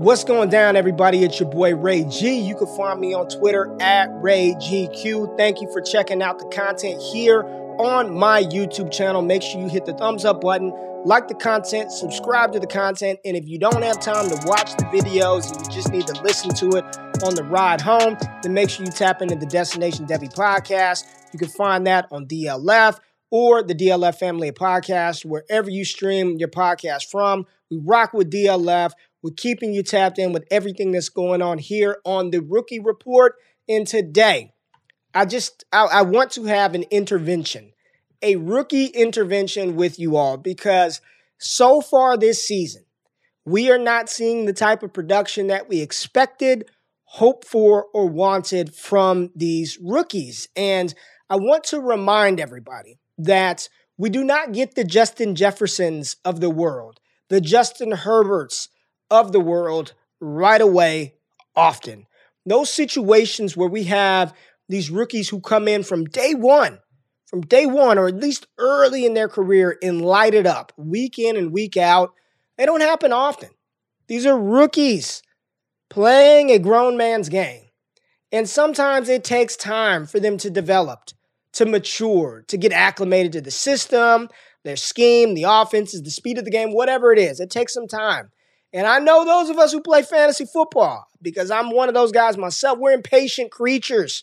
[0.00, 1.24] What's going down, everybody?
[1.24, 2.40] It's your boy Ray G.
[2.40, 5.36] You can find me on Twitter at RayGQ.
[5.36, 7.42] Thank you for checking out the content here
[7.78, 9.20] on my YouTube channel.
[9.20, 10.72] Make sure you hit the thumbs up button,
[11.04, 14.74] like the content, subscribe to the content, and if you don't have time to watch
[14.76, 16.84] the videos and you just need to listen to it
[17.22, 21.04] on the ride home, then make sure you tap into the Destination Devy podcast.
[21.34, 22.98] You can find that on DLF
[23.30, 27.46] or the DLF Family of Podcasts, wherever you stream your podcast from.
[27.70, 28.92] We rock with DLF.
[29.22, 33.34] We're keeping you tapped in with everything that's going on here on the Rookie Report.
[33.68, 34.52] And today,
[35.14, 37.72] I just I, I want to have an intervention,
[38.22, 41.00] a rookie intervention with you all, because
[41.38, 42.84] so far this season,
[43.44, 46.70] we are not seeing the type of production that we expected,
[47.04, 50.48] hoped for, or wanted from these rookies.
[50.54, 50.94] And
[51.28, 56.50] I want to remind everybody that we do not get the Justin Jeffersons of the
[56.50, 58.68] world, the Justin Herberts
[59.10, 61.14] of the world right away
[61.56, 62.06] often.
[62.46, 64.34] Those situations where we have
[64.68, 66.78] these rookies who come in from day one,
[67.26, 71.18] from day one, or at least early in their career and light it up week
[71.18, 72.12] in and week out,
[72.56, 73.50] they don't happen often.
[74.06, 75.22] These are rookies
[75.88, 77.64] playing a grown man's game.
[78.32, 81.10] And sometimes it takes time for them to develop,
[81.54, 84.28] to mature, to get acclimated to the system,
[84.62, 87.40] their scheme, the offenses, the speed of the game, whatever it is.
[87.40, 88.30] It takes some time.
[88.72, 92.12] And I know those of us who play fantasy football, because I'm one of those
[92.12, 94.22] guys myself, we're impatient creatures.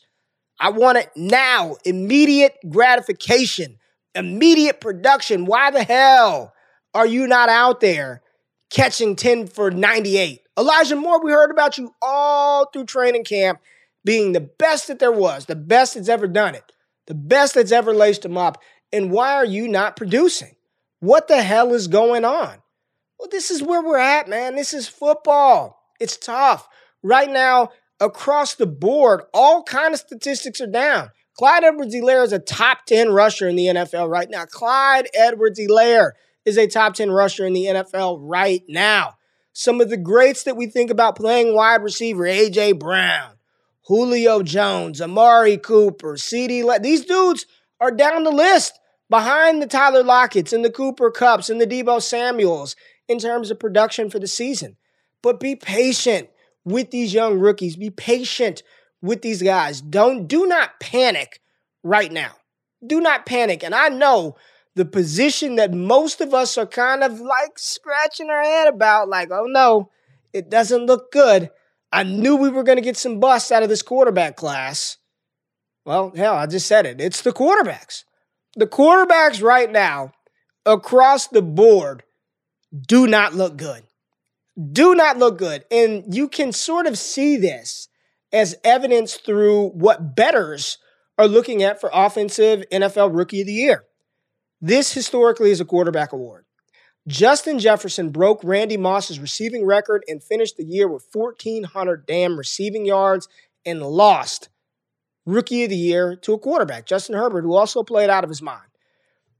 [0.60, 3.78] I want it now, immediate gratification,
[4.16, 5.46] immediate production.
[5.46, 6.54] Why the hell
[6.94, 8.22] are you not out there
[8.70, 10.42] catching 10 for 98?
[10.58, 13.60] Elijah Moore, we heard about you all through training camp
[14.04, 16.72] being the best that there was, the best that's ever done it,
[17.06, 18.62] the best that's ever laced him up.
[18.92, 20.56] And why are you not producing?
[21.00, 22.56] What the hell is going on?
[23.20, 24.56] Well, this is where we're at, man.
[24.56, 25.82] This is football.
[26.00, 26.68] It's tough.
[27.02, 31.10] Right now, across the board, all kind of statistics are down.
[31.38, 34.46] Clyde Edwards-Helaire is a top 10 rusher in the NFL right now.
[34.46, 36.12] Clyde Edwards-Helaire
[36.46, 39.16] is a top 10 rusher in the NFL right now.
[39.54, 42.74] Some of the greats that we think about playing wide receiver, A.J.
[42.74, 43.34] Brown,
[43.88, 46.64] Julio Jones, Amari Cooper, C.D.
[46.64, 47.46] Le- these dudes
[47.80, 48.80] are down the list
[49.10, 52.76] behind the Tyler Lockett's and the Cooper Kupps and the Deebo Samuels
[53.08, 54.78] in terms of production for the season.
[55.22, 56.30] But be patient
[56.64, 57.76] with these young rookies.
[57.76, 58.64] Be patient
[59.02, 59.82] with these guys.
[59.82, 61.42] Don't do not panic
[61.84, 62.32] right now.
[62.86, 63.64] Do not panic.
[63.64, 64.36] And I know
[64.76, 69.30] the position that most of us are kind of like scratching our head about, like,
[69.32, 69.90] oh no,
[70.34, 71.50] it doesn't look good.
[71.92, 74.98] I knew we were going to get some busts out of this quarterback class.
[75.86, 77.00] Well, hell, I just said it.
[77.00, 78.04] It's the quarterbacks.
[78.56, 80.12] The quarterbacks right now,
[80.66, 82.04] across the board,
[82.86, 83.84] do not look good.
[84.72, 85.66] Do not look good.
[85.72, 87.88] And you can sort of see this
[88.34, 90.78] as evidence through what bettors
[91.18, 93.86] are looking at for offensive NFL rookie of the year.
[94.62, 96.46] This historically is a quarterback award.
[97.08, 102.86] Justin Jefferson broke Randy Moss's receiving record and finished the year with 1,400 damn receiving
[102.86, 103.30] yards
[103.66, 104.50] and lost
[105.26, 108.42] rookie of the year to a quarterback, Justin Herbert, who also played out of his
[108.42, 108.68] mind.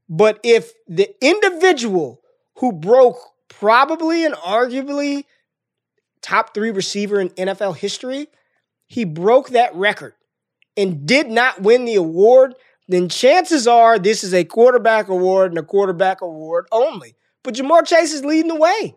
[0.08, 2.17] But if the individual
[2.58, 5.24] who broke probably and arguably
[6.22, 8.28] top three receiver in NFL history,
[8.86, 10.14] he broke that record
[10.76, 12.54] and did not win the award,
[12.88, 17.14] then chances are this is a quarterback award and a quarterback award only.
[17.44, 18.96] But Ja'Marr Chase is leading the way.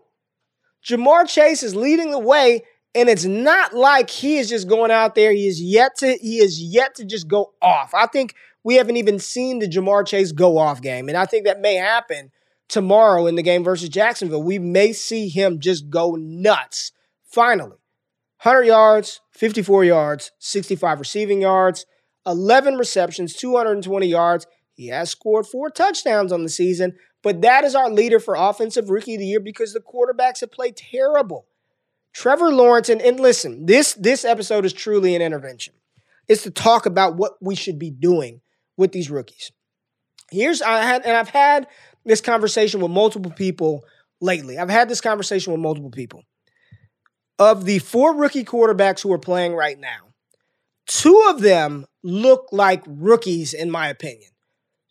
[0.86, 2.64] Ja'Marr Chase is leading the way,
[2.96, 5.32] and it's not like he is just going out there.
[5.32, 7.94] He is yet to he is yet to just go off.
[7.94, 8.34] I think
[8.64, 11.76] we haven't even seen the Ja'Marr Chase go off game, and I think that may
[11.76, 12.32] happen
[12.72, 14.42] tomorrow in the game versus Jacksonville.
[14.42, 16.92] We may see him just go nuts.
[17.26, 17.78] Finally,
[18.42, 21.86] 100 yards, 54 yards, 65 receiving yards,
[22.26, 24.48] 11 receptions, 220 yards.
[24.74, 28.90] He has scored four touchdowns on the season, but that is our leader for offensive
[28.90, 31.46] rookie of the year because the quarterbacks have played terrible.
[32.14, 35.74] Trevor Lawrence, and, and listen, this, this episode is truly an intervention.
[36.28, 38.42] It's to talk about what we should be doing
[38.76, 39.52] with these rookies.
[40.32, 41.68] Here's I had, and I've had
[42.06, 43.84] this conversation with multiple people
[44.20, 44.58] lately.
[44.58, 46.24] I've had this conversation with multiple people.
[47.40, 50.14] Of the four rookie quarterbacks who are playing right now,
[50.86, 54.32] two of them look like rookies, in my opinion.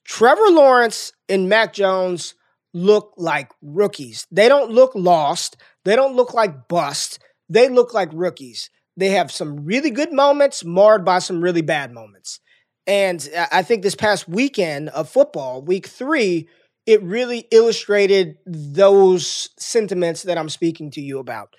[0.05, 2.35] Trevor Lawrence and Mac Jones
[2.75, 4.27] look like rookies.
[4.31, 5.57] They don't look lost.
[5.85, 7.21] They don't look like bust.
[7.49, 8.71] They look like rookies.
[8.97, 12.41] They have some really good moments marred by some really bad moments.
[12.87, 16.49] And I think this past weekend of football, week three,
[16.91, 21.55] it really illustrated those sentiments that I'm speaking to you about.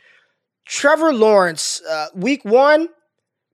[0.65, 2.89] Trevor Lawrence, uh, week one,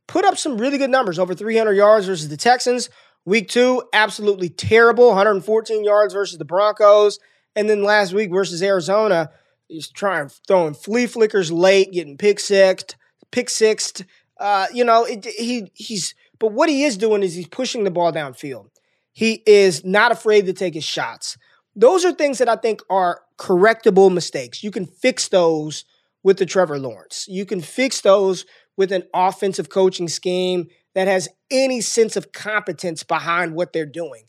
[0.07, 2.89] put up some really good numbers over 300 yards versus the Texans.
[3.25, 7.19] Week two, absolutely terrible 114 yards versus the Broncos.
[7.55, 9.29] And then last week versus Arizona,
[9.67, 12.95] he's trying throwing flea flickers late, getting pick sixed,
[13.29, 14.03] pick sixed.
[14.39, 17.91] Uh, you know, it, he he's but what he is doing is he's pushing the
[17.91, 18.69] ball downfield.
[19.11, 21.37] He is not afraid to take his shots.
[21.77, 24.63] Those are things that I think are correctable mistakes.
[24.63, 25.85] You can fix those
[26.23, 27.27] with the Trevor Lawrence.
[27.29, 28.45] You can fix those
[28.75, 34.23] with an offensive coaching scheme that has any sense of competence behind what they're doing.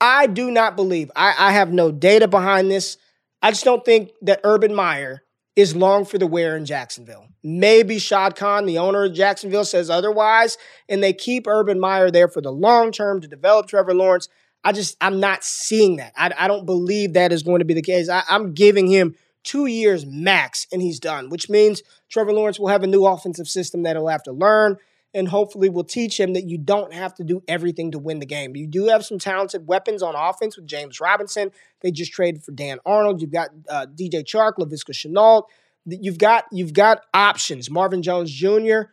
[0.00, 2.96] I do not believe, I, I have no data behind this.
[3.42, 5.24] I just don't think that Urban Meyer
[5.56, 7.26] is long for the wear in Jacksonville.
[7.42, 10.58] Maybe Shad Khan, the owner of Jacksonville, says otherwise,
[10.88, 14.28] and they keep Urban Meyer there for the long term to develop Trevor Lawrence.
[14.64, 16.12] I just, I'm not seeing that.
[16.16, 18.08] I, I don't believe that is going to be the case.
[18.08, 19.14] I, I'm giving him
[19.44, 23.46] two years max, and he's done, which means Trevor Lawrence will have a new offensive
[23.46, 24.78] system that he'll have to learn
[25.14, 28.26] and hopefully will teach him that you don't have to do everything to win the
[28.26, 28.56] game.
[28.56, 31.52] You do have some talented weapons on offense with James Robinson.
[31.80, 33.20] They just traded for Dan Arnold.
[33.20, 35.44] You've got uh, DJ Chark, Laviska Shenault.
[35.86, 37.70] You've got you've got options.
[37.70, 38.90] Marvin Jones Jr.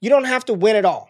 [0.00, 1.08] You don't have to win it all.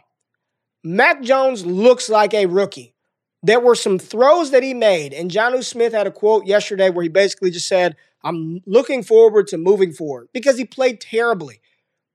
[0.85, 2.95] Mac Jones looks like a rookie.
[3.43, 7.03] There were some throws that he made, and Jonnu Smith had a quote yesterday where
[7.03, 11.61] he basically just said, "I'm looking forward to moving forward" because he played terribly.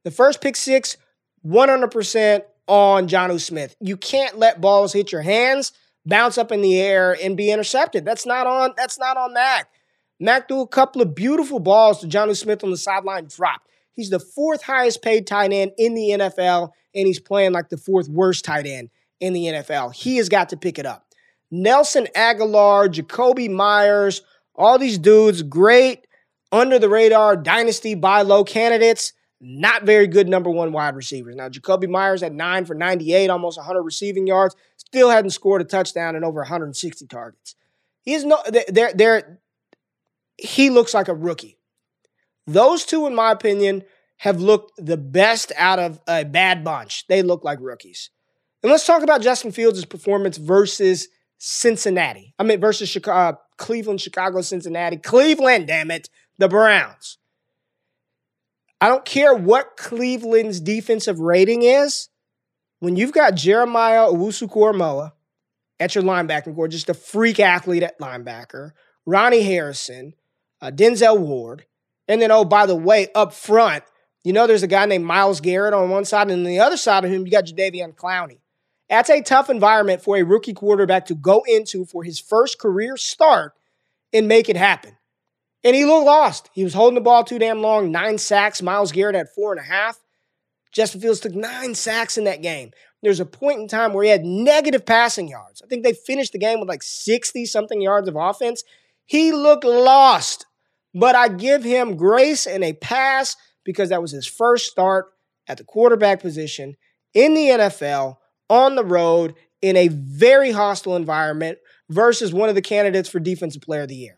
[0.03, 0.97] The first pick six
[1.45, 3.75] 100% on Jonnu Smith.
[3.79, 5.71] You can't let balls hit your hands,
[6.05, 8.05] bounce up in the air, and be intercepted.
[8.05, 8.73] That's not on.
[8.77, 9.69] That's not on Mac.
[10.19, 13.69] Mac threw a couple of beautiful balls to Jonnu Smith on the sideline, dropped.
[13.93, 17.77] He's the fourth highest paid tight end in the NFL, and he's playing like the
[17.77, 18.89] fourth worst tight end
[19.19, 19.95] in the NFL.
[19.95, 21.06] He has got to pick it up.
[21.49, 24.21] Nelson Agholor, Jakobi Meyers,
[24.55, 26.07] all these dudes, great
[26.51, 31.35] under the radar dynasty buy low candidates not very good number one wide receivers.
[31.35, 35.65] Now, Jakobi Meyers at nine for 98, almost 100 receiving yards, still hadn't scored a
[35.65, 37.55] touchdown in over 160 targets.
[38.01, 38.39] He's no,
[38.69, 39.39] they're, they're,
[40.37, 41.57] he looks like a rookie.
[42.47, 43.83] Those two, in my opinion,
[44.17, 47.05] have looked the best out of a bad bunch.
[47.07, 48.09] They look like rookies.
[48.63, 52.33] And let's talk about Justin Fields' performance versus Cincinnati.
[52.39, 54.97] I mean, versus Chicago, uh, Cleveland, Chicago, Cincinnati.
[54.97, 57.17] Cleveland, damn it, the Browns.
[58.79, 62.09] I don't care what Cleveland's defensive rating is.
[62.79, 65.13] When you've got Jeremiah Owusu-Koramoah
[65.79, 68.71] at your linebacking corps, just a freak athlete at linebacker,
[69.05, 70.13] Ronnie Harrison,
[70.61, 71.65] uh, Denzel Ward,
[72.07, 73.83] and then, oh, by the way, up front,
[74.23, 76.77] you know there's a guy named Myles Garrett on one side, and on the other
[76.77, 78.39] side of him, you got Jadeveon Clowney.
[78.89, 82.95] That's a tough environment for a rookie quarterback to go into for his first career
[82.97, 83.53] start
[84.13, 84.95] and make it happen.
[85.63, 86.49] And he looked lost.
[86.53, 87.91] He was holding the ball too damn long.
[87.91, 88.61] Nine sacks.
[88.61, 89.99] Myles Garrett had four and a half.
[90.71, 92.71] Justin Fields took nine sacks in that game.
[93.03, 95.61] There's a point in time where he had negative passing yards.
[95.61, 98.63] I think they finished the game with like 60 something yards of offense.
[99.05, 100.45] He looked lost,
[100.93, 105.07] but I give him grace and a pass because that was his first start
[105.47, 106.75] at the quarterback position
[107.13, 108.17] in the NFL
[108.49, 111.57] on the road in a very hostile environment
[111.89, 114.17] versus one of the candidates for Defensive Player of the Year.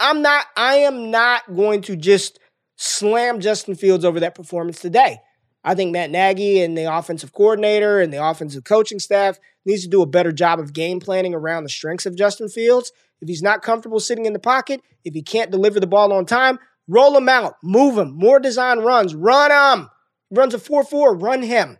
[0.00, 2.38] I'm not, I am not going to just
[2.76, 5.18] slam Justin Fields over that performance today.
[5.62, 9.88] I think Matt Nagy and the offensive coordinator and the offensive coaching staff needs to
[9.88, 12.92] do a better job of game planning around the strengths of Justin Fields.
[13.20, 16.26] If he's not comfortable sitting in the pocket, if he can't deliver the ball on
[16.26, 19.88] time, roll him out, move him, more design runs, run him.
[20.30, 21.78] Runs a 4 4, run him.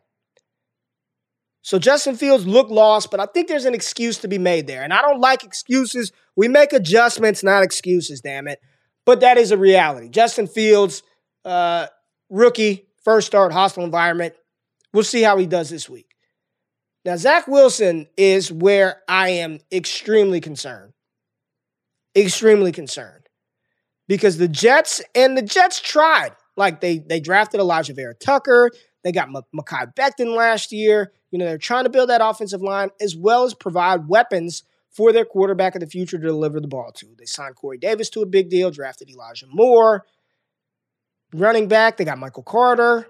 [1.65, 4.83] So Justin Fields looked lost, but I think there's an excuse to be made there.
[4.83, 6.13] And I don't like excuses.
[6.37, 8.61] We make adjustments, not excuses, damn it.
[9.07, 10.11] But that is a reality.
[10.11, 11.03] Justin Fields,
[11.43, 11.87] uh,
[12.29, 14.35] rookie, first start, hostile environment.
[14.93, 16.11] We'll see how he does this week.
[17.07, 20.93] Now, Zach Wilson is where I am extremely concerned.
[22.15, 23.27] Extremely concerned.
[24.07, 26.33] Because the Jets, and the Jets tried.
[26.59, 28.71] Like they they drafted Alijah Vera-Tucker.
[29.03, 31.13] They got M- Mekhi Becton last year.
[31.35, 34.63] You know, they're trying to build that offensive line as well as provide weapons
[34.93, 37.07] for their quarterback of the future to deliver the ball to.
[37.19, 40.05] They signed Corey Davis to a big deal, drafted Elijah Moore.
[41.33, 43.09] Running back, they got Michael Carter.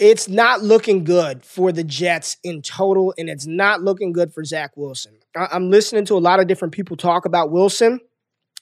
[0.00, 4.44] It's not looking good for the Jets in total, and it's not looking good for
[4.44, 5.16] Zach Wilson.
[5.36, 8.00] I- I'm listening to a lot of different people talk about Wilson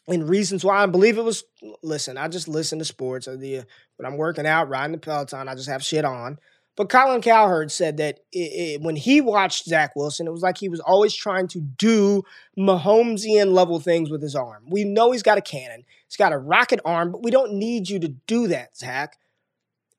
[0.06, 1.44] and reasons why I believe it was.
[1.82, 3.26] Listen, I just listen to sports.
[3.26, 3.64] When
[4.04, 6.38] I'm working out, riding the Peloton, I just have shit on.
[6.76, 10.58] But Colin Cowherd said that it, it, when he watched Zach Wilson, it was like
[10.58, 12.22] he was always trying to do
[12.56, 14.64] Mahomesian level things with his arm.
[14.68, 17.88] We know he's got a cannon, he's got a rocket arm, but we don't need
[17.88, 19.16] you to do that, Zach.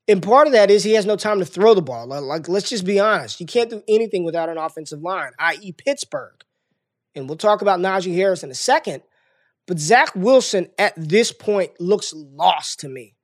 [0.08, 2.08] And part of that is he has no time to throw the ball.
[2.08, 3.42] Like, let's just be honest.
[3.42, 6.44] You can't do anything without an offensive line, i.e., Pittsburgh.
[7.14, 9.04] And we'll talk about Najee Harris in a second.
[9.66, 13.17] But Zach Wilson at this point looks lost to me.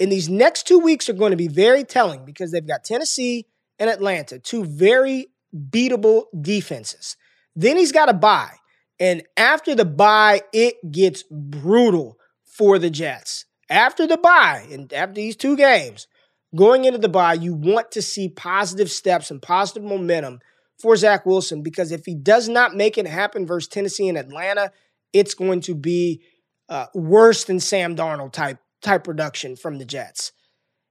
[0.00, 3.46] And these next two weeks are going to be very telling because they've got Tennessee
[3.78, 7.16] and Atlanta, two very beatable defenses.
[7.56, 8.54] Then he's got a bye.
[9.00, 13.44] And after the bye, it gets brutal for the Jets.
[13.70, 16.06] After the bye, and after these two games,
[16.54, 20.40] going into the bye, you want to see positive steps and positive momentum
[20.80, 24.72] for Zach Wilson because if he does not make it happen versus Tennessee and Atlanta,
[25.12, 26.22] it's going to be
[26.68, 30.32] uh, worse than Sam Darnold type type production from the Jets.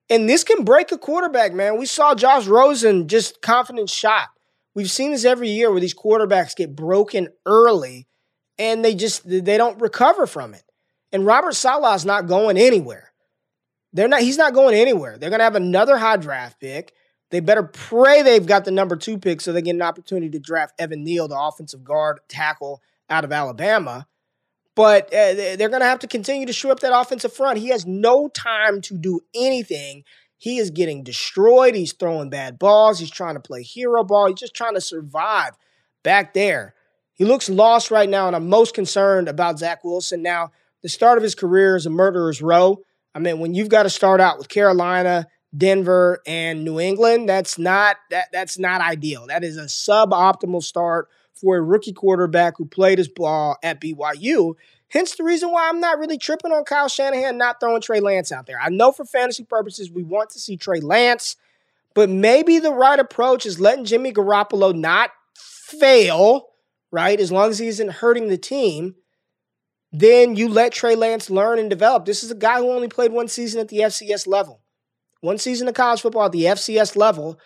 [0.10, 1.78] And this can break a quarterback, man.
[1.78, 4.30] We saw Josh Rosen just confident shot.
[4.74, 8.08] We've seen this every year where these quarterbacks get broken early
[8.58, 10.64] and they just they don't recover from it.
[11.12, 13.12] And Robert Saleh's not going anywhere.
[13.94, 15.18] They're not he's not going anywhere.
[15.18, 16.94] They're going to have another high draft pick.
[17.32, 20.40] They better pray they've got the number 2 pick so they get an opportunity to
[20.40, 24.08] draft Evan Neal, the offensive guard tackle out of Alabama
[24.78, 27.58] but uh, they're going to have to continue to shore up that offensive front.
[27.58, 30.04] He has no time to do anything.
[30.38, 31.74] He is getting destroyed.
[31.74, 33.00] He's throwing bad balls.
[33.00, 34.28] He's trying to play hero ball.
[34.28, 35.58] He's just trying to survive
[36.04, 36.76] back there.
[37.16, 40.22] He looks lost right now, and I'm most concerned about Zach Wilson.
[40.22, 40.52] Now,
[40.84, 42.78] the start of his career is a murderer's row.
[43.16, 45.26] I mean, when you've got to start out with Carolina,
[45.58, 49.26] Denver, and New England, that's not that that's not ideal.
[49.26, 51.08] That is a suboptimal start
[51.40, 54.56] for a rookie quarterback who played his ball at BYU.
[54.90, 58.32] Hence the reason why I'm not really tripping on Kyle Shanahan not throwing Trey Lance
[58.32, 58.60] out there.
[58.60, 61.36] I know for fantasy purposes we want to see Trey Lance,
[61.94, 66.48] but maybe the right approach is letting Jimmy Garoppolo not fail,
[66.92, 67.20] right?
[67.20, 68.96] As long as he isn't hurting the team,
[69.92, 72.06] then you let Trey Lance learn and develop.
[72.06, 74.62] This is a guy who only played one season at the FCS level,
[75.22, 77.40] one season of college football at the FCS level,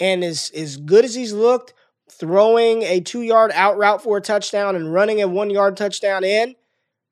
[0.00, 1.72] and as, as good as he's looked,
[2.10, 6.24] throwing a two yard out route for a touchdown and running a one yard touchdown
[6.24, 6.54] in,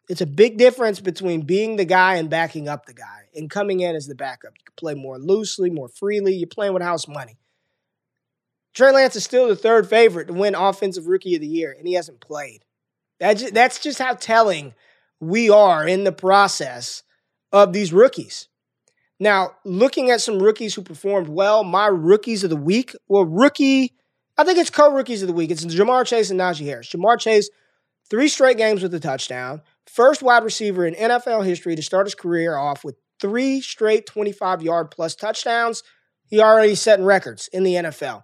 [0.08, 3.80] it's a big difference between being the guy and backing up the guy and coming
[3.80, 4.52] in as the backup.
[4.58, 6.34] You can play more loosely, more freely.
[6.34, 7.38] You're playing with house money.
[8.74, 11.86] Trey Lance is still the third favorite to win Offensive Rookie of the Year, and
[11.86, 12.64] he hasn't played.
[13.20, 14.74] That's just, how telling
[15.20, 17.02] we are in the process
[17.52, 18.48] of these rookies.
[19.20, 23.94] Now, looking at some rookies who performed well, my rookies of the week, were rookie
[24.38, 25.50] I think it's co-rookies of the week.
[25.50, 26.88] It's Ja'Marr Chase and Najee Harris.
[26.88, 27.50] Ja'Marr Chase,
[28.08, 29.62] three straight games with a touchdown.
[29.86, 34.90] First wide receiver in NFL history to start his career off with three straight 25-yard
[34.90, 35.82] plus touchdowns.
[36.26, 38.22] He already setting records in the NFL.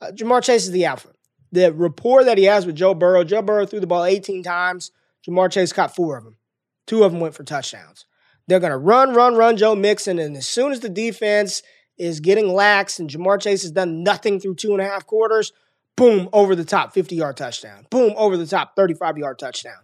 [0.00, 1.08] Uh, Ja'Marr Chase is the alpha.
[1.50, 4.92] The rapport that he has with Joe Burrow, Joe Burrow threw the ball 18 times.
[5.26, 6.36] Ja'Marr Chase caught four of them.
[6.86, 8.04] Two of them went for touchdowns.
[8.46, 10.18] They're going to run, run, run Joe Mixon.
[10.18, 11.62] And as soon as the defense–
[11.98, 15.52] is getting lax and Ja'Marr Chase has done nothing through two and a half quarters,
[15.96, 17.86] boom, over the top, 50 yard touchdown.
[17.90, 19.80] Boom, over the top, 35 yard touchdown.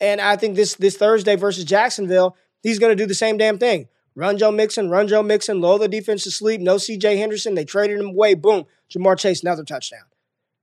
[0.00, 3.58] And I think this this Thursday versus Jacksonville, he's going to do the same damn
[3.58, 3.88] thing.
[4.14, 7.54] Run Joe Mixon, run Joe Mixon, low the defense to sleep, no CJ Henderson.
[7.54, 8.34] They traded him away.
[8.34, 10.02] Boom, Ja'Marr Chase, another touchdown.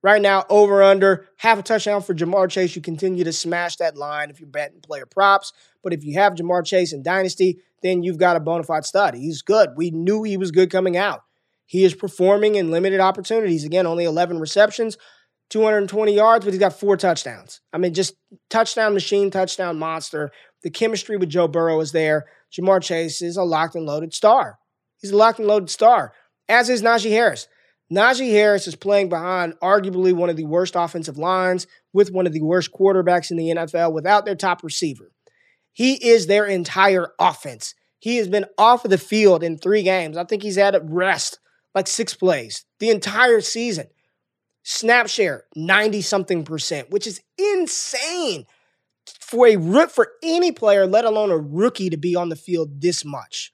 [0.02, 2.76] Right now, over under half a touchdown for Ja'Marr Chase.
[2.76, 5.52] You continue to smash that line if you're betting player props.
[5.84, 9.16] But if you have Ja'Marr Chase in Dynasty, then you've got a bona fide stud.
[9.16, 9.70] He's good.
[9.76, 11.22] We knew he was good coming out.
[11.66, 13.64] He is performing in limited opportunities.
[13.64, 14.98] Again, only 11 receptions,
[15.50, 17.62] 220 yards, but he's got four touchdowns.
[17.72, 18.16] I mean, just
[18.50, 20.32] touchdown machine, touchdown monster.
[20.64, 22.26] The chemistry with Joe Burrow is there.
[22.52, 24.58] Ja'Marr Chase is a locked and loaded star.
[25.00, 26.14] He's a locked and loaded star,
[26.48, 27.48] as is Najee Harris.
[27.92, 32.34] Najee Harris is playing behind arguably one of the worst offensive lines with one of
[32.34, 35.12] the worst quarterbacks in the NFL without their top receiver.
[35.80, 37.74] He is their entire offense.
[38.00, 40.18] He has been off of the field in three games.
[40.18, 41.40] I think he's had a rest
[41.74, 43.88] like six plays the entire season.
[44.62, 48.46] Snap share 90 something percent, which is insane
[49.22, 53.06] for a for any player, let alone a rookie, to be on the field this
[53.06, 53.54] much.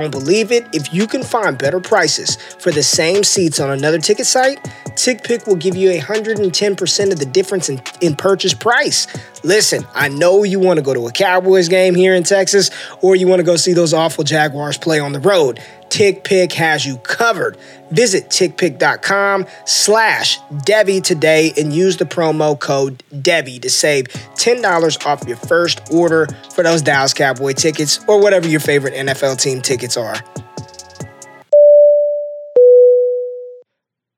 [0.00, 0.64] Don't believe it?
[0.72, 5.46] If you can find better prices for the same seats on another ticket site, TickPick
[5.46, 9.08] will give you 110% of the difference in, in purchase price.
[9.42, 12.70] Listen, I know you want to go to a Cowboys game here in Texas,
[13.02, 15.60] or you want to go see those awful Jaguars play on the road.
[15.90, 17.56] TickPick has you covered.
[17.90, 25.26] Visit tickpick.com slash Devy today and use the promo code Devy to save $10 off
[25.26, 29.96] your first order for those Dallas Cowboy tickets or whatever your favorite NFL team tickets
[29.96, 30.16] are.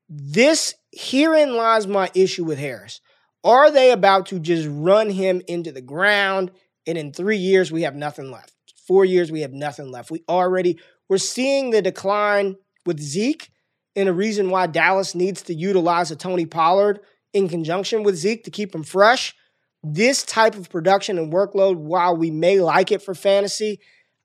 [0.09, 3.01] This herein lies my issue with Harris.
[3.43, 6.51] Are they about to just run him into the ground
[6.85, 8.53] and in 3 years we have nothing left?
[8.87, 10.11] 4 years we have nothing left.
[10.11, 10.79] We already
[11.11, 13.51] we're seeing the decline with Zeke
[13.97, 17.01] and a reason why Dallas needs to utilize a Tony Pollard
[17.33, 19.35] in conjunction with Zeke to keep him fresh.
[19.83, 23.81] This type of production and workload, while we may like it for fantasy,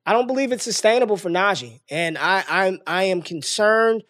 [0.06, 1.80] I don't believe it's sustainable for Najee.
[1.90, 4.04] And I, I'm I am concerned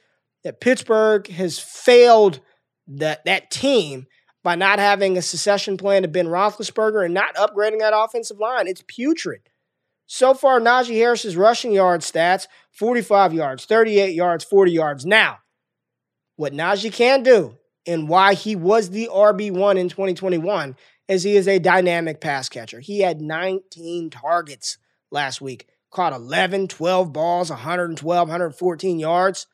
[0.44, 2.40] that Pittsburgh has failed
[2.88, 4.06] that that team
[4.44, 8.66] by not having a succession plan to Ben Roethlisberger and not upgrading that offensive line.
[8.66, 9.48] It's putrid.
[10.06, 15.06] So far, Najee Harris's rushing yard stats 45 yards, 38 yards, 40 yards.
[15.06, 15.38] Now,
[16.36, 20.76] what Najee can do and why he was the RB1 in 2021
[21.08, 22.80] is he is a dynamic pass catcher.
[22.80, 24.78] He had 19 targets
[25.10, 29.46] last week, caught 11, 12 balls, 112, 114 yards.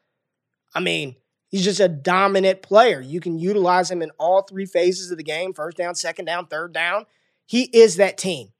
[0.74, 1.16] I mean,
[1.48, 3.00] he's just a dominant player.
[3.00, 6.46] You can utilize him in all three phases of the game first down, second down,
[6.46, 7.04] third down.
[7.46, 8.51] He is that team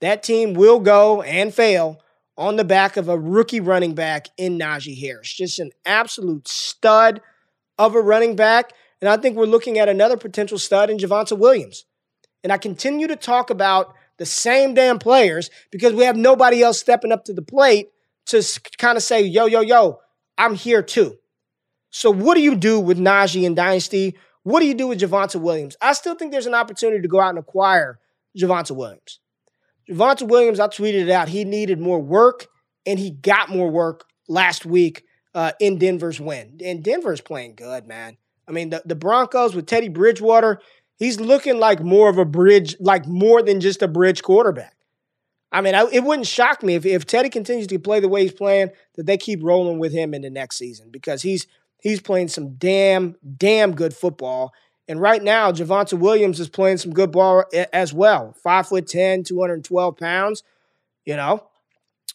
[0.00, 2.00] that team will go and fail
[2.36, 5.32] on the back of a rookie running back in Najee Harris.
[5.32, 7.20] Just an absolute stud
[7.78, 8.72] of a running back.
[9.00, 11.84] And I think we're looking at another potential stud in Javonte Williams.
[12.44, 16.78] And I continue to talk about the same damn players because we have nobody else
[16.78, 17.90] stepping up to the plate
[18.26, 18.42] to
[18.78, 20.00] kind of say, yo, yo, yo,
[20.36, 21.18] I'm here too.
[21.90, 24.16] So what do you do with Najee and Dynasty?
[24.42, 25.76] What do you do with Javonte Williams?
[25.80, 27.98] I still think there's an opportunity to go out and acquire
[28.38, 29.20] Javonte Williams.
[29.88, 31.28] Javonte Williams, I tweeted it out.
[31.28, 32.46] He needed more work,
[32.86, 35.04] and he got more work last week
[35.34, 36.58] uh, in Denver's win.
[36.64, 38.16] And Denver's playing good, man.
[38.46, 40.60] I mean, the, the Broncos with Teddy Bridgewater,
[40.96, 44.74] he's looking like more of a bridge, like more than just a bridge quarterback.
[45.50, 48.22] I mean, I, it wouldn't shock me if, if Teddy continues to play the way
[48.22, 51.46] he's playing, that they keep rolling with him in the next season because he's
[51.80, 54.52] he's playing some damn, damn good football.
[54.88, 58.34] And right now, Javonte Williams is playing some good ball as well.
[58.42, 60.42] Five foot 10, 212 pounds.
[61.04, 61.46] You know,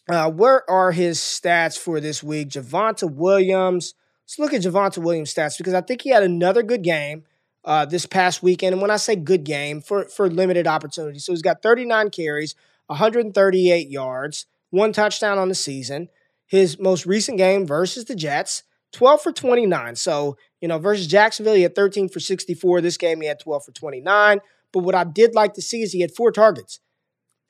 [0.08, 2.48] uh, where are his stats for this week?
[2.48, 3.94] Javonte Williams.
[4.24, 7.24] Let's look at Javonte Williams' stats because I think he had another good game
[7.64, 8.72] uh, this past weekend.
[8.72, 11.18] And when I say good game, for, for limited opportunity.
[11.18, 12.54] So he's got 39 carries,
[12.86, 16.08] 138 yards, one touchdown on the season.
[16.46, 19.96] His most recent game versus the Jets, 12 for 29.
[19.96, 22.80] So, you know, versus Jacksonville, he had 13 for 64.
[22.80, 24.40] This game, he had 12 for 29.
[24.72, 26.80] But what I did like to see is he had four targets.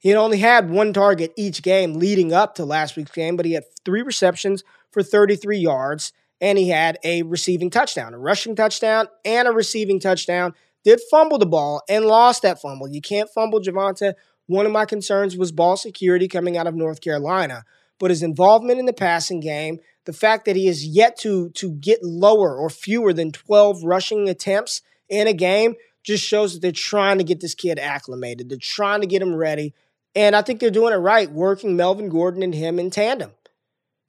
[0.01, 3.47] He had only had one target each game leading up to last week's game, but
[3.47, 8.57] he had three receptions for 33 yards, and he had a receiving touchdown, a rushing
[8.57, 10.53] touchdown, and a receiving touchdown.
[10.83, 12.89] Did fumble the ball and lost that fumble.
[12.89, 14.15] You can't fumble Javonte.
[14.49, 17.63] One of my concerns was ball security coming out of North Carolina,
[17.99, 21.73] but his involvement in the passing game, the fact that he is yet to to
[21.73, 26.73] get lower or fewer than 12 rushing attempts in a game just shows that they're
[26.73, 28.49] trying to get this kid acclimated.
[28.49, 29.75] They're trying to get him ready.
[30.15, 33.33] And I think they're doing it right, working Melvin Gordon and him in tandem.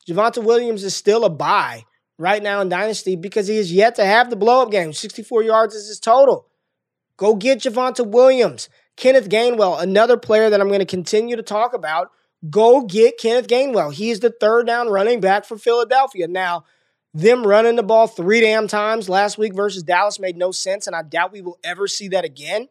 [0.08, 1.86] Javonte Williams is still a buy
[2.19, 4.93] right now in Dynasty because he is yet to have the blow up game.
[4.93, 6.48] 64 yards is his total.
[7.17, 8.69] Go get Javonte Williams.
[8.98, 12.12] Kenneth Gainwell, another player that I'm going to continue to talk about
[12.49, 13.93] Go get Kenneth Gainwell.
[13.93, 16.27] He is the third down running back for Philadelphia.
[16.27, 16.65] Now,
[17.13, 20.95] them running the ball three damn times last week versus Dallas made no sense, and
[20.95, 22.67] I doubt we will ever see that again.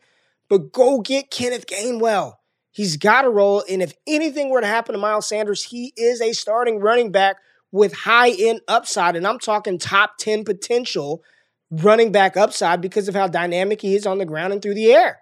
[0.48, 2.34] But go get Kenneth Gainwell.
[2.70, 3.64] He's got to roll.
[3.70, 7.36] And if anything were to happen to Miles Sanders, he is a starting running back
[7.72, 9.16] with high end upside.
[9.16, 11.22] And I'm talking top 10 potential
[11.70, 14.92] running back upside because of how dynamic he is on the ground and through the
[14.92, 15.20] air.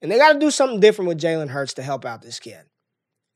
[0.00, 2.64] And they got to do something different with Jalen Hurts to help out this kid.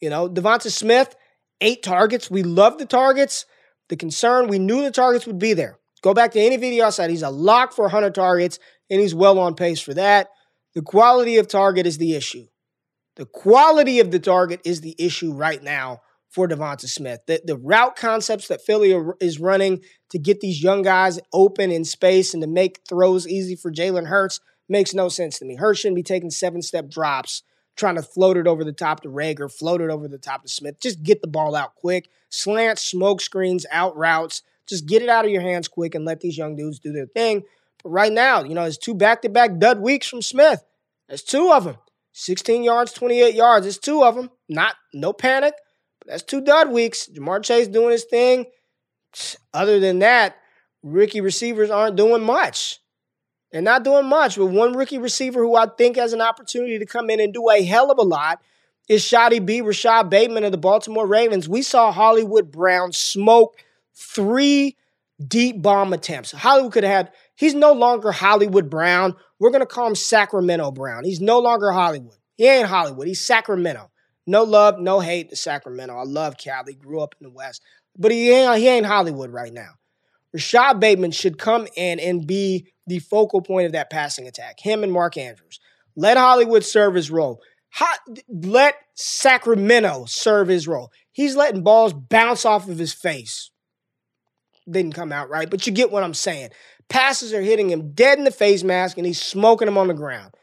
[0.00, 1.14] You know, Devonta Smith,
[1.60, 2.30] eight targets.
[2.30, 3.46] We love the targets.
[3.88, 5.78] The concern, we knew the targets would be there.
[6.02, 8.58] Go back to any video I said, he's a lock for 100 targets,
[8.88, 10.28] and he's well on pace for that.
[10.74, 12.46] The quality of target is the issue.
[13.16, 17.20] The quality of the target is the issue right now for Devonta Smith.
[17.26, 21.84] The, the route concepts that Philly is running to get these young guys open in
[21.84, 25.56] space and to make throws easy for Jalen Hurts makes no sense to me.
[25.56, 27.42] Hurts shouldn't be taking seven step drops
[27.80, 30.48] trying to float it over the top to Reagor, float it over the top to
[30.48, 30.78] Smith.
[30.80, 32.08] Just get the ball out quick.
[32.28, 34.42] Slant, smoke screens, out routes.
[34.68, 37.06] Just get it out of your hands quick and let these young dudes do their
[37.06, 37.42] thing.
[37.82, 40.62] But right now, you know, it's two back to back dud weeks from Smith.
[41.08, 41.76] There's two of them.
[42.12, 43.66] 16 yards, 28 yards.
[43.66, 44.30] It's two of them.
[44.48, 45.54] Not no panic,
[45.98, 47.08] but that's two dud weeks.
[47.08, 48.46] Ja'Marr Chase doing his thing.
[49.54, 50.36] Other than that,
[50.82, 52.79] rookie receivers aren't doing much.
[53.52, 54.36] They're not doing much.
[54.36, 57.50] But one rookie receiver who I think has an opportunity to come in and do
[57.50, 58.40] a hell of a lot
[58.88, 59.60] is Shotty B.
[59.60, 61.48] Rashod Bateman of the Baltimore Ravens.
[61.48, 63.56] We saw Hollywood Brown smoke
[63.94, 64.76] three
[65.26, 66.32] deep bomb attempts.
[66.32, 69.14] Hollywood could have had, he's no longer Hollywood Brown.
[69.38, 71.04] We're going to call him Sacramento Brown.
[71.04, 72.16] He's no longer Hollywood.
[72.36, 73.06] He ain't Hollywood.
[73.06, 73.90] He's Sacramento.
[74.26, 75.94] No love, no hate to Sacramento.
[75.96, 76.74] I love Cali.
[76.74, 77.62] Grew up in the West.
[77.98, 79.72] But he ain't, he ain't Hollywood right now.
[80.32, 84.58] Rashod Bateman should come in and be the focal point of that passing attack.
[84.60, 85.60] Him and Mark Andrews.
[85.96, 87.40] Let Hollywood serve his role.
[88.28, 90.90] let Sacramento serve his role.
[91.12, 93.50] He's letting balls bounce off of his face.
[94.68, 96.50] Didn't come out right, but you get what I'm saying.
[96.88, 99.94] Passes are hitting him dead in the face mask and he's smoking him on the
[99.94, 100.34] ground.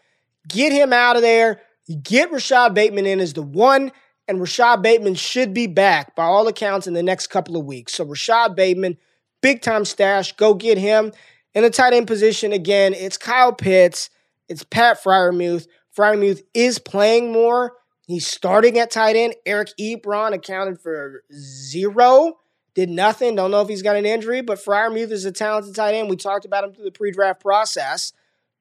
[0.47, 1.61] Get him out of there.
[2.01, 3.91] Get Rashod Bateman in as the one,
[4.27, 7.93] and Rashod Bateman should be back by all accounts in the next couple of weeks.
[7.93, 8.97] So Rashod Bateman,
[9.41, 10.33] big time stash.
[10.33, 11.13] Go get him.
[11.57, 14.11] In the tight end position, again, it's Kyle Pitts,
[14.47, 15.65] it's Pat Freiermuth.
[15.97, 17.73] Freiermuth is playing more.
[18.05, 19.33] He's starting at tight end.
[19.43, 22.37] Eric Ebron accounted for zero,
[22.75, 23.33] did nothing.
[23.33, 26.11] Don't know if he's got an injury, but Freiermuth is a talented tight end.
[26.11, 28.13] We talked about him through the pre draft process.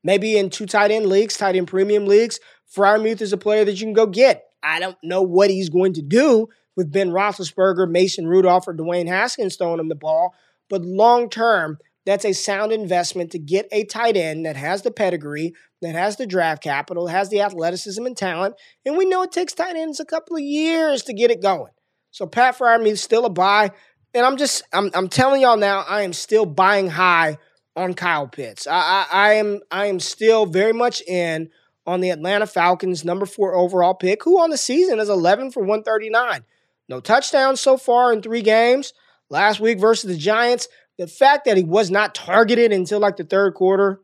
[0.02, 2.40] Maybe in two tight end leagues, tight end premium leagues,
[2.74, 4.44] Freiermuth is a player that you can go get.
[4.62, 9.06] I don't know what he's going to do with Ben Roethlisberger, Mason Rudolph, or Dwayne
[9.06, 10.35] Haskins throwing him the ball,
[10.70, 14.92] but long term, that's a sound investment to get a tight end that has the
[14.92, 18.54] pedigree, that has the draft capital, has the athleticism and talent.
[18.86, 21.72] And we know it takes tight ends a couple of years to get it going.
[22.12, 23.72] So Pat Freiermuth is still a buy.
[24.14, 27.38] And I'm just, I'm, I'm telling y'all now, I am still buying high
[27.74, 28.66] on Kyle Pitts.
[28.66, 31.50] I, I, I am, I am still very much in
[31.86, 35.60] on the Atlanta Falcons number four overall pick, who on the season is 11 for
[35.60, 36.44] 139.
[36.88, 38.92] No touchdowns so far in three games.
[39.28, 43.24] Last week versus the Giants, the fact that he was not targeted until like the
[43.24, 44.00] third quarter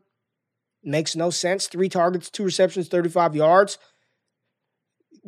[0.83, 1.67] makes no sense.
[1.67, 3.77] Three targets, two receptions, 35 yards.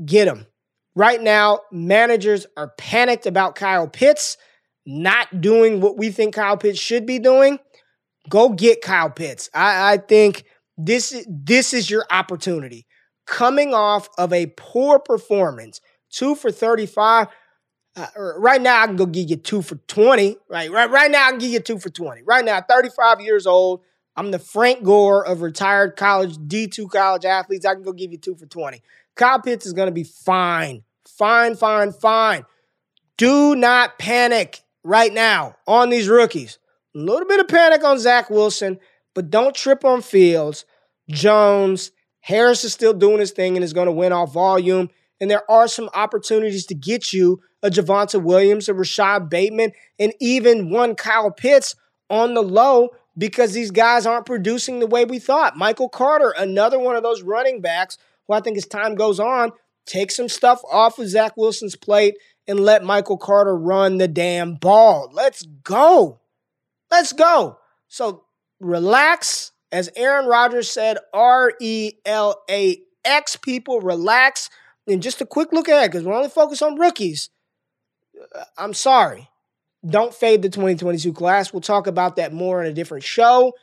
[0.04, 0.45] Get him.
[0.95, 4.38] Right now, managers are panicked about Kyle Pitts
[4.86, 7.60] not doing what we think Kyle Pitts should be doing.
[8.30, 9.49] Go get Kyle Pitts.
[9.54, 10.45] I, I think
[10.78, 12.86] this, this is your opportunity.
[13.25, 17.28] Coming off of a poor performance, two for 35
[17.95, 20.38] uh, right now, I can go give you two for 20.
[20.49, 22.23] Right, right, right now, I can give you two for 20.
[22.23, 23.81] Right now, 35 years old.
[24.17, 27.65] I'm the Frank Gore of retired college, D2 college athletes.
[27.65, 28.81] I can go give you two for 20.
[29.15, 30.84] Kyle Pitts is going to be fine.
[31.05, 32.45] Fine, fine, fine.
[33.17, 36.60] Do not panic right now on these rookies.
[36.95, 38.79] A little bit of panic on Zach Wilson,
[39.13, 40.65] but don't trip on Fields.
[41.10, 44.89] Jones, Harris is still doing his thing and is going to win off volume.
[45.19, 50.13] And there are some opportunities to get you a Javonte Williams, a Rashod Bateman, and
[50.21, 51.75] even one Kyle Pitts
[52.12, 55.58] on the low because these guys aren't producing the way we thought.
[55.58, 57.97] Michael Carter, another one of those running backs
[58.28, 59.51] who I think as time goes on,
[59.86, 62.15] take some stuff off of Zach Wilson's plate
[62.47, 65.10] and let Michael Carter run the damn ball.
[65.12, 66.19] Let's go.
[66.91, 67.58] Let's go.
[67.88, 68.25] So
[68.60, 69.51] relax.
[69.71, 74.49] As Aaron Rodgers said, R E L A X, people, relax.
[74.88, 77.30] And just a quick look ahead, because we're only focused on rookies.
[78.58, 79.30] I'm sorry.
[79.88, 81.54] Don't fade the 2022 class.
[81.54, 83.54] We'll talk about that more in a different show.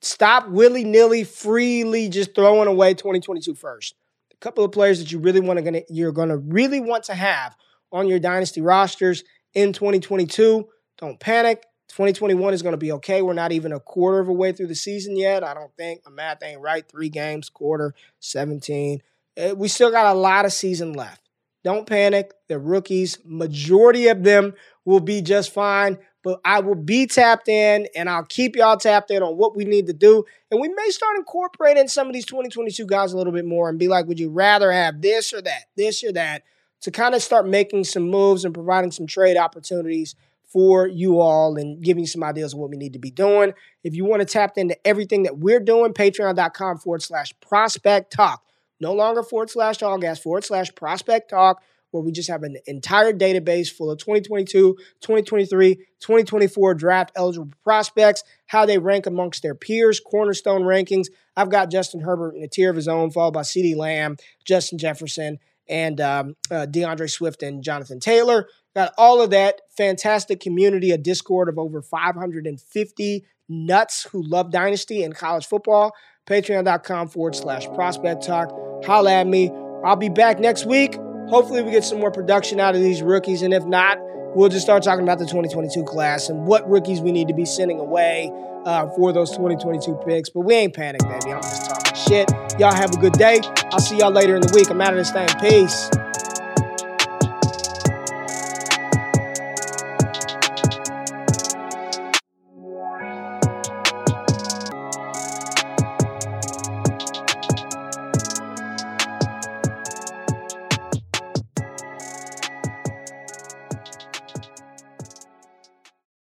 [0.00, 3.94] Stop willy nilly, freely just throwing away 2022 first.
[4.32, 7.14] A couple of players that you really want to gonna you're gonna really want to
[7.14, 7.54] have
[7.92, 9.22] on your dynasty rosters
[9.52, 10.66] in 2022.
[10.98, 11.64] Don't panic.
[11.88, 13.20] 2021 is going to be okay.
[13.20, 15.42] We're not even a quarter of a way through the season yet.
[15.42, 16.88] I don't think my math ain't right.
[16.88, 19.02] Three games, quarter, 17.
[19.36, 21.29] Uh, we still got a lot of season left.
[21.62, 22.32] Don't panic.
[22.48, 25.98] The rookies, majority of them will be just fine.
[26.22, 29.64] But I will be tapped in and I'll keep y'all tapped in on what we
[29.64, 30.24] need to do.
[30.50, 33.78] And we may start incorporating some of these 2022 guys a little bit more and
[33.78, 36.42] be like, would you rather have this or that, this or that,
[36.82, 40.14] to kind of start making some moves and providing some trade opportunities
[40.46, 43.54] for you all and giving you some ideas of what we need to be doing.
[43.84, 48.42] If you want to tap into everything that we're doing, patreon.com forward slash prospect talk.
[48.80, 52.56] No longer forward slash all gas, forward slash prospect talk, where we just have an
[52.66, 59.54] entire database full of 2022, 2023, 2024 draft eligible prospects, how they rank amongst their
[59.54, 61.06] peers, cornerstone rankings.
[61.36, 64.78] I've got Justin Herbert in a tier of his own, followed by CeeDee Lamb, Justin
[64.78, 65.38] Jefferson,
[65.68, 68.48] and um, uh, D'Andre Swift and Jonathan Taylor.
[68.74, 75.02] Got all of that fantastic community, a Discord of over 550 nuts who love Dynasty
[75.02, 75.92] and college football.
[76.30, 78.50] Patreon.com forward slash prospect talk.
[78.84, 79.50] Holla at me.
[79.84, 80.94] I'll be back next week.
[81.28, 83.42] Hopefully, we get some more production out of these rookies.
[83.42, 83.98] And if not,
[84.34, 87.44] we'll just start talking about the 2022 class and what rookies we need to be
[87.44, 88.32] sending away
[88.64, 90.28] uh, for those 2022 picks.
[90.28, 91.32] But we ain't panicked, baby.
[91.32, 92.30] I'm just talking shit.
[92.58, 93.40] Y'all have a good day.
[93.72, 94.70] I'll see y'all later in the week.
[94.70, 95.28] I'm out of this thing.
[95.40, 95.90] Peace.